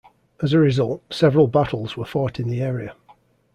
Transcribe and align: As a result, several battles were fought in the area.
As 0.41 0.51
a 0.51 0.57
result, 0.57 1.03
several 1.13 1.45
battles 1.45 1.95
were 1.95 2.05
fought 2.07 2.39
in 2.39 2.49
the 2.49 2.59
area. 2.59 2.95